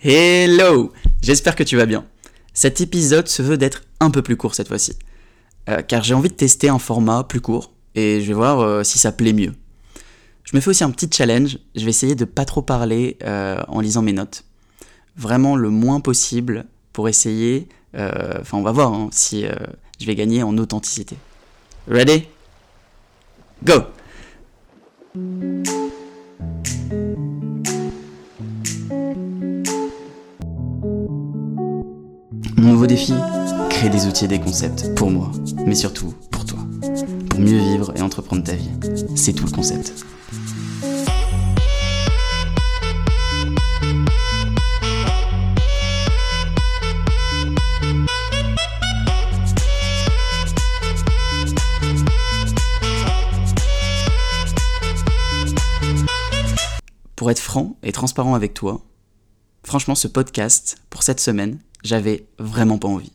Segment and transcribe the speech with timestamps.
[0.00, 2.06] Hello J'espère que tu vas bien.
[2.54, 4.92] Cet épisode se veut d'être un peu plus court cette fois-ci.
[5.68, 8.84] Euh, car j'ai envie de tester un format plus court et je vais voir euh,
[8.84, 9.54] si ça plaît mieux.
[10.44, 13.60] Je me fais aussi un petit challenge, je vais essayer de pas trop parler euh,
[13.66, 14.44] en lisant mes notes.
[15.16, 19.44] Vraiment le moins possible pour essayer, enfin on va voir hein, si
[20.00, 21.16] je vais gagner en authenticité.
[21.88, 22.28] Ready?
[23.64, 23.82] Go
[32.68, 33.14] nouveau défi
[33.70, 35.30] Créer des outils et des concepts pour moi,
[35.66, 36.58] mais surtout pour toi.
[37.30, 38.70] Pour mieux vivre et entreprendre ta vie.
[39.14, 40.04] C'est tout le concept.
[57.16, 58.80] Pour être franc et transparent avec toi,
[59.64, 63.12] franchement ce podcast, pour cette semaine, j'avais vraiment pas envie.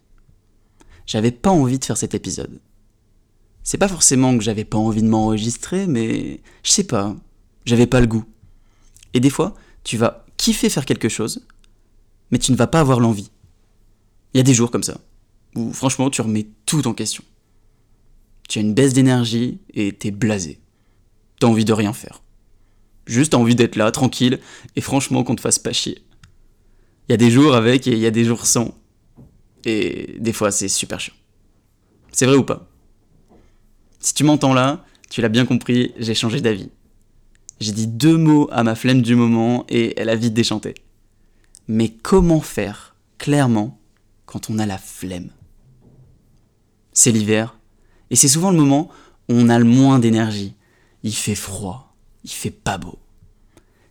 [1.05, 2.59] J'avais pas envie de faire cet épisode.
[3.63, 7.15] C'est pas forcément que j'avais pas envie de m'enregistrer, mais je sais pas,
[7.65, 8.25] j'avais pas le goût.
[9.13, 11.45] Et des fois, tu vas kiffer faire quelque chose,
[12.31, 13.31] mais tu ne vas pas avoir l'envie.
[14.33, 14.99] Il y a des jours comme ça,
[15.55, 17.23] où franchement tu remets tout en question.
[18.49, 20.59] Tu as une baisse d'énergie et t'es blasé.
[21.39, 22.21] T'as envie de rien faire.
[23.05, 24.39] Juste envie d'être là, tranquille,
[24.75, 26.03] et franchement qu'on te fasse pas chier.
[27.07, 28.73] Il y a des jours avec et il y a des jours sans.
[29.65, 31.13] Et des fois, c'est super chiant.
[32.11, 32.69] C'est vrai ou pas?
[33.99, 36.69] Si tu m'entends là, tu l'as bien compris, j'ai changé d'avis.
[37.59, 40.75] J'ai dit deux mots à ma flemme du moment et elle a vite déchanté.
[41.67, 43.79] Mais comment faire, clairement,
[44.25, 45.29] quand on a la flemme?
[46.91, 47.57] C'est l'hiver,
[48.09, 48.89] et c'est souvent le moment
[49.29, 50.55] où on a le moins d'énergie.
[51.03, 52.99] Il fait froid, il fait pas beau.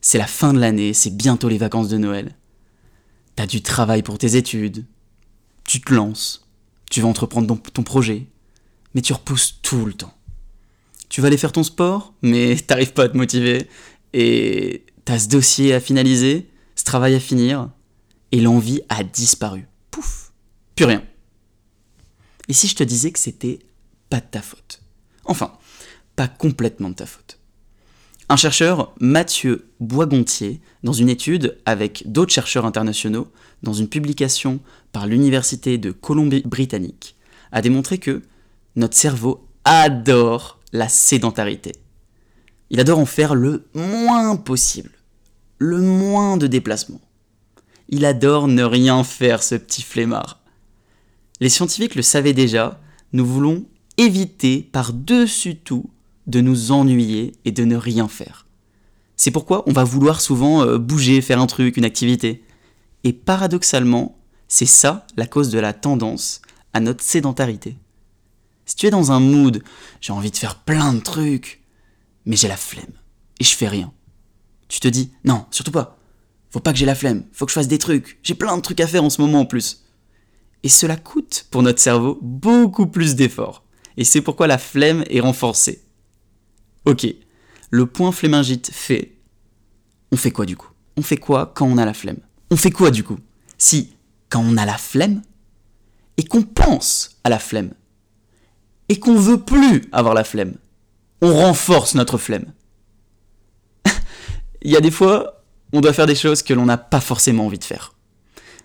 [0.01, 2.37] C'est la fin de l'année, c'est bientôt les vacances de Noël.
[3.37, 4.85] T'as du travail pour tes études,
[5.65, 6.47] tu te lances,
[6.91, 8.27] tu vas entreprendre ton projet,
[8.95, 10.15] mais tu repousses tout le temps.
[11.09, 13.69] Tu vas aller faire ton sport, mais t'arrives pas à te motiver,
[14.13, 17.71] et t'as ce dossier à finaliser, ce travail à finir,
[18.33, 19.67] et l'envie a disparu.
[19.91, 20.33] Pouf,
[20.75, 21.05] plus rien.
[22.49, 23.61] Et si je te disais que c'était
[24.11, 24.83] pas de ta faute?
[25.25, 25.53] Enfin,
[26.17, 27.39] pas complètement de ta faute.
[28.33, 33.29] Un chercheur, Mathieu Boisgontier, dans une étude avec d'autres chercheurs internationaux,
[33.63, 34.59] dans une publication
[34.91, 37.15] par l'Université de Colombie-Britannique,
[37.53, 38.23] a démontré que
[38.75, 41.73] notre cerveau adore la sédentarité.
[42.71, 44.93] Il adore en faire le moins possible,
[45.59, 47.03] le moins de déplacements.
[47.91, 50.41] Il adore ne rien faire, ce petit flemmard.
[51.41, 52.81] Les scientifiques le savaient déjà,
[53.13, 53.67] nous voulons
[53.99, 55.91] éviter par-dessus tout
[56.27, 58.47] de nous ennuyer et de ne rien faire.
[59.17, 62.45] C'est pourquoi on va vouloir souvent euh, bouger, faire un truc, une activité.
[63.05, 64.19] Et paradoxalement,
[64.49, 67.77] c'est ça la cause de la tendance à notre sédentarité.
[68.65, 69.63] Si tu es dans un mood,
[70.01, 71.63] j'ai envie de faire plein de trucs,
[72.27, 72.93] mais j'ai la flemme,
[73.41, 73.93] et je fais rien.
[74.69, 75.99] Tu te dis, non, surtout pas.
[76.51, 78.63] Faut pas que j'ai la flemme, faut que je fasse des trucs, j'ai plein de
[78.63, 79.85] trucs à faire en ce moment en plus.
[80.63, 83.65] Et cela coûte pour notre cerveau beaucoup plus d'efforts.
[83.97, 85.83] Et c'est pourquoi la flemme est renforcée.
[86.85, 87.07] Ok,
[87.71, 89.17] le point flémingite fait.
[90.11, 90.71] On fait quoi du coup?
[90.97, 92.19] On fait quoi quand on a la flemme?
[92.51, 93.19] On fait quoi du coup?
[93.57, 93.95] Si,
[94.29, 95.23] quand on a la flemme,
[96.17, 97.73] et qu'on pense à la flemme,
[98.89, 100.55] et qu'on veut plus avoir la flemme,
[101.23, 102.53] on renforce notre flemme.
[104.63, 107.47] Il y a des fois, on doit faire des choses que l'on n'a pas forcément
[107.47, 107.95] envie de faire.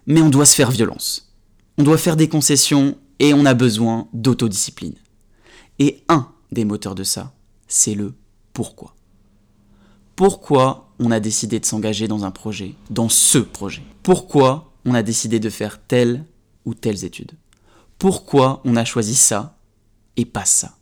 [0.07, 1.33] Mais on doit se faire violence.
[1.77, 4.95] On doit faire des concessions et on a besoin d'autodiscipline.
[5.79, 7.33] Et un des moteurs de ça,
[7.67, 8.13] c'est le
[8.53, 8.95] pourquoi.
[10.16, 13.83] Pourquoi on a décidé de s'engager dans un projet, dans ce projet?
[14.03, 16.25] Pourquoi on a décidé de faire telle
[16.66, 17.33] ou telles études?
[18.00, 19.57] Pourquoi on a choisi ça
[20.16, 20.77] et pas ça?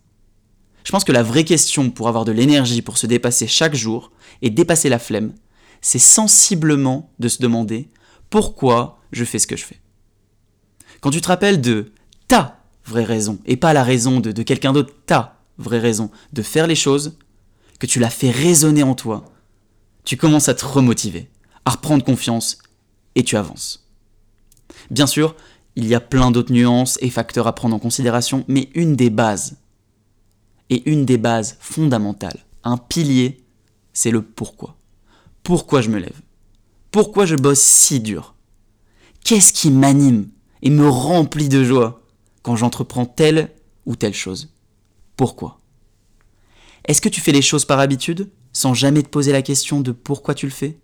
[0.86, 4.12] Je pense que la vraie question pour avoir de l'énergie pour se dépasser chaque jour
[4.42, 5.34] et dépasser la flemme,
[5.82, 7.90] c'est sensiblement de se demander
[8.30, 9.82] pourquoi je fais ce que je fais.
[11.02, 11.92] Quand tu te rappelles de
[12.28, 16.42] ta vraie raison et pas la raison de, de quelqu'un d'autre, ta vraie raison de
[16.42, 17.18] faire les choses,
[17.80, 19.26] que tu l'as fait résonner en toi,
[20.04, 21.30] tu commences à te remotiver,
[21.66, 22.60] à reprendre confiance
[23.16, 23.88] et tu avances.
[24.92, 25.36] Bien sûr,
[25.76, 29.10] il y a plein d'autres nuances et facteurs à prendre en considération, mais une des
[29.10, 29.58] bases,
[30.70, 33.44] et une des bases fondamentales, un pilier,
[33.94, 34.78] c'est le pourquoi.
[35.44, 36.22] Pourquoi je me lève?
[36.92, 38.36] Pourquoi je bosse si dur?
[39.24, 40.30] Qu'est-ce qui m'anime
[40.62, 42.02] et me remplit de joie
[42.42, 43.52] quand j'entreprends telle
[43.86, 44.55] ou telle chose?
[45.16, 45.60] Pourquoi?
[46.86, 49.92] Est-ce que tu fais les choses par habitude, sans jamais te poser la question de
[49.92, 50.78] pourquoi tu le fais?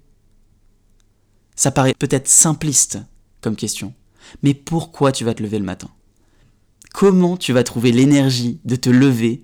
[1.55, 2.99] Ça paraît peut-être simpliste
[3.41, 3.93] comme question,
[4.41, 5.89] mais pourquoi tu vas te lever le matin?
[6.93, 9.43] Comment tu vas trouver l'énergie de te lever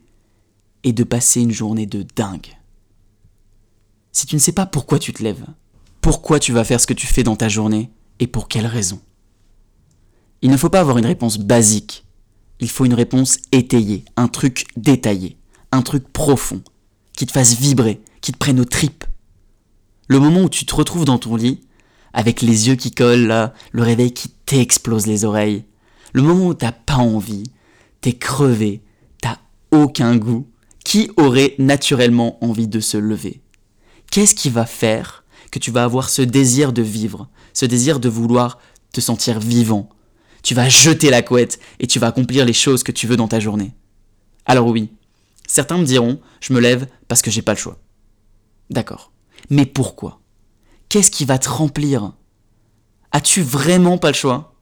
[0.83, 2.57] et de passer une journée de dingue?
[4.11, 5.45] Si tu ne sais pas pourquoi tu te lèves,
[6.01, 8.99] pourquoi tu vas faire ce que tu fais dans ta journée et pour quelle raison?
[10.41, 12.06] Il ne faut pas avoir une réponse basique,
[12.59, 15.37] il faut une réponse étayée, un truc détaillé,
[15.71, 16.61] un truc profond,
[17.15, 19.05] qui te fasse vibrer, qui te prenne aux tripes.
[20.07, 21.61] Le moment où tu te retrouves dans ton lit,
[22.13, 25.65] avec les yeux qui collent là, le réveil qui t'explose les oreilles,
[26.13, 27.43] le moment où t'as pas envie,
[28.01, 28.81] t'es crevé,
[29.21, 29.37] t'as
[29.71, 30.47] aucun goût,
[30.83, 33.41] qui aurait naturellement envie de se lever?
[34.09, 38.09] Qu'est-ce qui va faire que tu vas avoir ce désir de vivre, ce désir de
[38.09, 38.59] vouloir
[38.93, 39.89] te sentir vivant?
[40.43, 43.27] Tu vas jeter la couette et tu vas accomplir les choses que tu veux dans
[43.27, 43.73] ta journée.
[44.45, 44.89] Alors oui,
[45.47, 47.77] certains me diront, je me lève parce que j'ai pas le choix.
[48.69, 49.11] D'accord.
[49.49, 50.19] Mais pourquoi?
[50.89, 52.13] Qu'est-ce qui va te remplir?
[53.11, 54.55] As-tu vraiment pas le choix?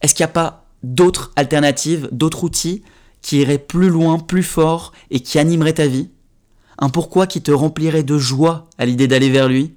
[0.00, 2.82] Est-ce qu'il n'y a pas d'autres alternatives, d'autres outils
[3.22, 6.10] qui iraient plus loin, plus fort et qui animeraient ta vie?
[6.78, 9.74] Un pourquoi qui te remplirait de joie à l'idée d'aller vers lui?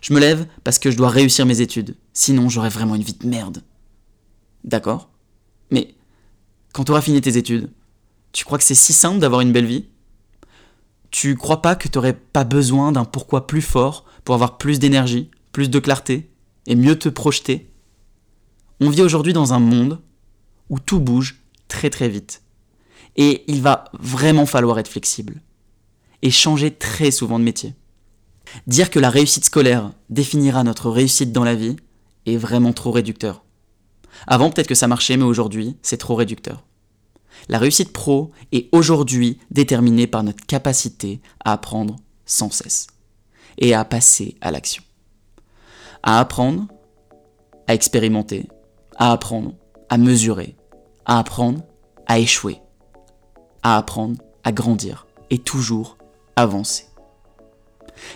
[0.00, 3.14] Je me lève parce que je dois réussir mes études, sinon j'aurais vraiment une vie
[3.14, 3.62] de merde.
[4.64, 5.10] D'accord
[5.70, 5.94] Mais
[6.72, 7.70] quand tu auras fini tes études,
[8.32, 9.86] tu crois que c'est si simple d'avoir une belle vie?
[11.10, 14.78] Tu crois pas que tu n'aurais pas besoin d'un pourquoi plus fort pour avoir plus
[14.78, 16.30] d'énergie, plus de clarté
[16.66, 17.70] et mieux te projeter?
[18.80, 20.00] On vit aujourd'hui dans un monde
[20.68, 22.42] où tout bouge très très vite.
[23.16, 25.40] Et il va vraiment falloir être flexible.
[26.22, 27.74] Et changer très souvent de métier.
[28.66, 31.76] Dire que la réussite scolaire définira notre réussite dans la vie
[32.26, 33.44] est vraiment trop réducteur.
[34.26, 36.64] Avant peut-être que ça marchait, mais aujourd'hui c'est trop réducteur.
[37.48, 41.96] La réussite pro est aujourd'hui déterminée par notre capacité à apprendre
[42.26, 42.86] sans cesse
[43.58, 44.82] et à passer à l'action.
[46.02, 46.66] À apprendre,
[47.66, 48.48] à expérimenter,
[48.96, 49.54] à apprendre,
[49.88, 50.56] à mesurer,
[51.04, 51.62] à apprendre,
[52.06, 52.58] à échouer,
[53.62, 55.98] à apprendre, à grandir et toujours
[56.36, 56.86] avancer.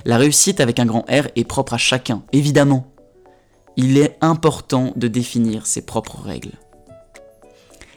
[0.04, 2.93] La réussite avec un grand R est propre à chacun, évidemment.
[3.76, 6.52] Il est important de définir ses propres règles.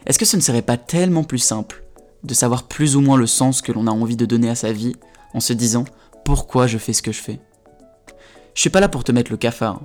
[0.06, 1.84] Est-ce que ce ne serait pas tellement plus simple
[2.24, 4.72] de savoir plus ou moins le sens que l'on a envie de donner à sa
[4.72, 4.96] vie
[5.34, 5.84] en se disant
[6.24, 7.40] pourquoi je fais ce que je fais?
[8.54, 9.82] Je suis pas là pour te mettre le cafard,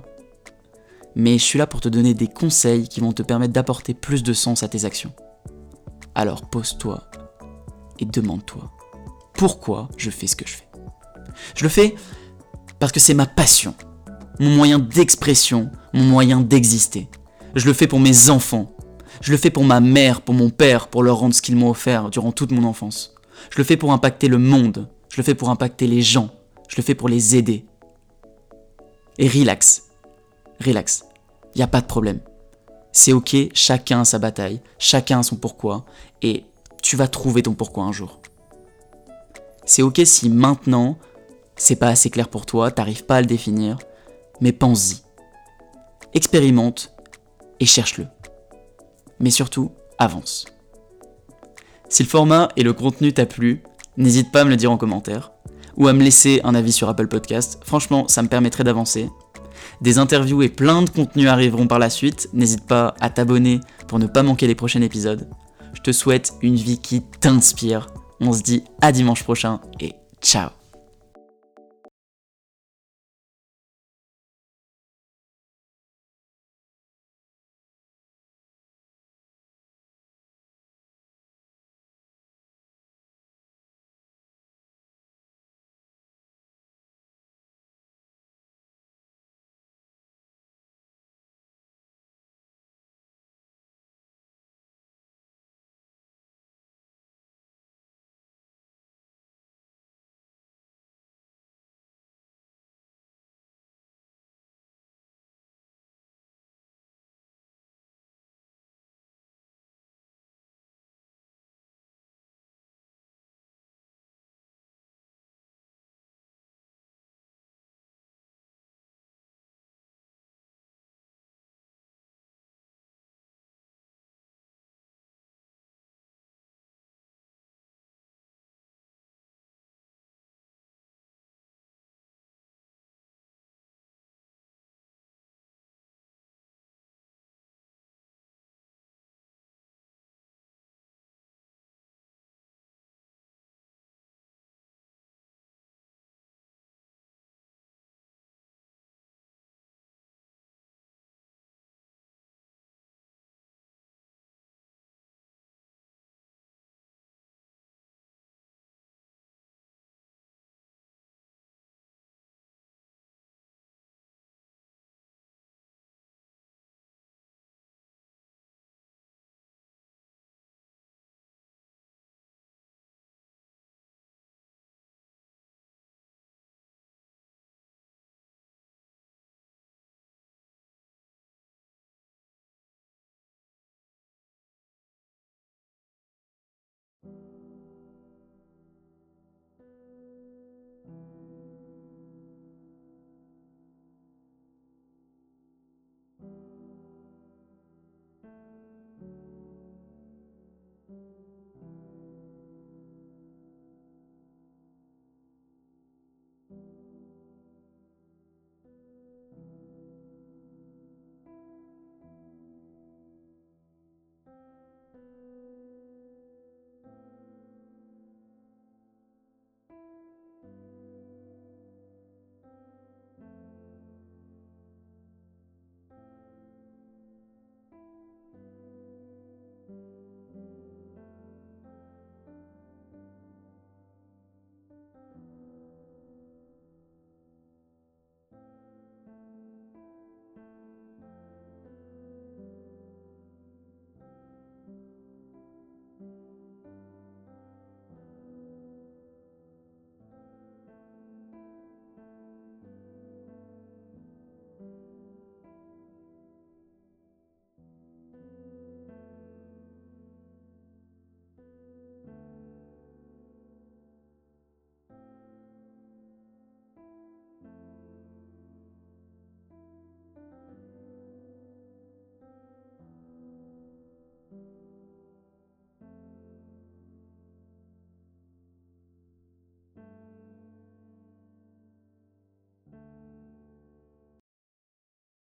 [1.14, 4.22] mais je suis là pour te donner des conseils qui vont te permettre d'apporter plus
[4.22, 5.12] de sens à tes actions.
[6.14, 7.04] Alors pose-toi
[8.00, 8.70] et demande-toi
[9.34, 10.68] pourquoi je fais ce que je fais?
[11.54, 11.94] Je le fais
[12.78, 13.74] parce que c'est ma passion,
[14.40, 17.08] mon moyen d'expression, mon moyen d'exister.
[17.54, 18.72] Je le fais pour mes enfants.
[19.20, 21.70] Je le fais pour ma mère, pour mon père, pour leur rendre ce qu'ils m'ont
[21.70, 23.14] offert durant toute mon enfance.
[23.50, 24.88] Je le fais pour impacter le monde.
[25.08, 26.30] Je le fais pour impacter les gens.
[26.68, 27.64] Je le fais pour les aider.
[29.18, 29.84] Et relax,
[30.64, 31.04] relax,
[31.54, 32.20] n'y a pas de problème.
[32.90, 35.84] C'est ok, chacun a sa bataille, chacun a son pourquoi,
[36.22, 36.44] et
[36.82, 38.20] tu vas trouver ton pourquoi un jour.
[39.64, 40.98] C'est ok si maintenant,
[41.56, 43.78] c'est pas assez clair pour toi, t'arrives pas à le définir,
[44.40, 45.02] mais pense-y.
[46.12, 46.94] Expérimente
[47.60, 48.06] et cherche-le.
[49.20, 50.46] Mais surtout, avance.
[51.88, 53.62] Si le format et le contenu t'a plu,
[53.96, 55.32] n'hésite pas à me le dire en commentaire
[55.76, 57.60] ou à me laisser un avis sur Apple Podcast.
[57.64, 59.08] Franchement, ça me permettrait d'avancer
[59.80, 62.28] des interviews et plein de contenus arriveront par la suite.
[62.32, 65.28] N'hésite pas à t'abonner pour ne pas manquer les prochains épisodes.
[65.74, 67.88] Je te souhaite une vie qui t'inspire.
[68.20, 70.63] On se dit à dimanche prochain et ciao